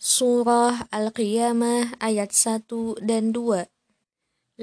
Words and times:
Surah 0.00 0.88
Al-Qiyamah 0.88 2.00
ayat 2.00 2.32
1 2.32 3.04
dan 3.04 3.36
2. 3.36 3.68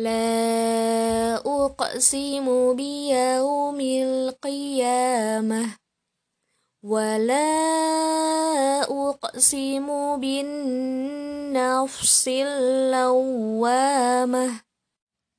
La 0.02 1.38
uqsimu 1.46 2.74
biyawmil 2.74 4.34
qiyamah 4.42 5.78
wa 6.82 7.22
la 7.22 7.54
uqsimu 8.90 10.18
bin 10.18 10.50
nafsil 11.54 12.50
lawamah 12.90 14.66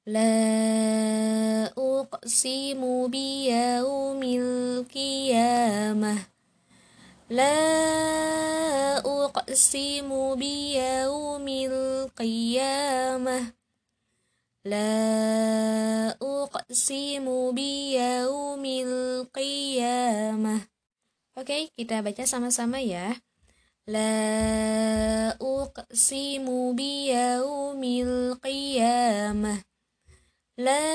la 0.06 0.38
uqsimu 1.74 3.10
biyawmil 3.10 4.86
qiyamah 4.86 6.22
la 7.34 7.97
أقسم 9.27 10.09
بيوم 10.35 11.47
القيامة 11.47 13.39
لا 14.65 14.89
أقسم 16.21 17.51
بيوم 17.51 18.65
القيامة 18.65 20.55
Oke, 21.33 21.49
okay, 21.49 21.61
kita 21.73 22.05
baca 22.05 22.29
sama-sama 22.29 22.77
ya. 22.77 23.17
La 23.89 25.33
uqsimu 25.41 26.77
biyaumil 26.77 28.37
qiyamah. 28.37 29.65
La 30.61 30.85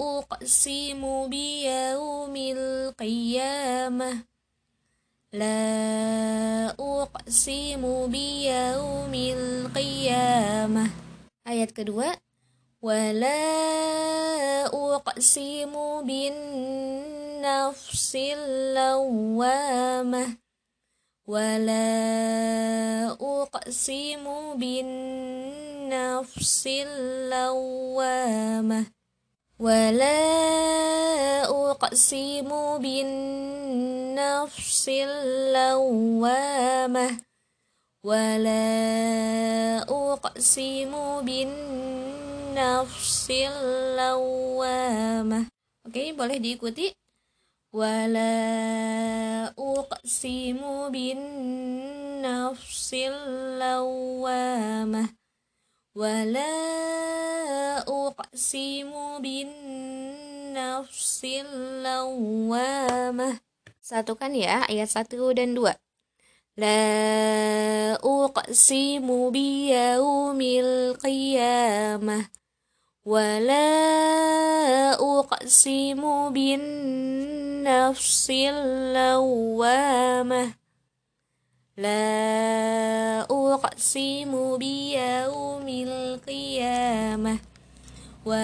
uqsimu 0.00 1.28
biyaumil 1.28 2.96
qiyamah. 2.96 4.24
La 5.35 6.71
uqsimu 6.79 8.07
biyaumil 8.07 9.67
qiyamah. 9.75 10.87
Ayat 11.43 11.75
kedua. 11.75 12.07
Wala 12.79 13.43
uqsimu 14.71 16.07
bin 16.07 16.35
nafsil 17.43 18.39
lawamah. 18.79 20.39
Wala 21.27 21.83
uqsimu 23.19 24.55
bin 24.55 24.87
nafsil 25.91 26.87
lawamah. 35.52 37.12
Wala 38.00 38.64
uqsimu 39.84 41.20
bin 41.24 41.48
النفس 42.50 43.30
اللوامة 43.30 43.80
ولا 43.80 43.86
أقسم 44.10 44.40
بالنفس 44.42 44.50
اللوامة 44.50 45.40
Oke, 45.80 45.96
okay, 45.96 46.12
boleh 46.12 46.36
diikuti. 46.38 46.92
Wala 47.72 48.36
uqsimu 49.56 50.92
bin 50.92 51.18
nafsil 52.20 53.16
lawamah. 53.56 55.08
Wala 55.96 56.52
uqsimu 57.88 59.24
nafsil 60.55 61.83
lawamah. 61.83 63.43
Satukan 63.83 64.31
ya 64.31 64.63
ayat 64.71 64.87
1 64.87 65.35
dan 65.35 65.51
2. 65.51 65.75
La 66.55 66.79
uqsimu 67.99 69.35
biyaumil 69.35 70.95
qiyamah 70.95 72.31
wa 73.03 73.27
la 73.43 74.95
uqsimu 74.95 76.31
bin 76.31 76.63
nafsil 77.67 78.55
lawamah 78.95 80.55
La 81.75 82.07
uqsimu 83.27 84.55
biyaumil 84.55 86.23
qiyamah 86.23 87.43
wa 88.23 88.41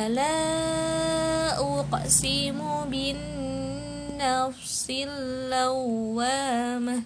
وأقسموا 1.92 2.86
بالنفس 2.86 4.88
اللوامة 4.90 7.04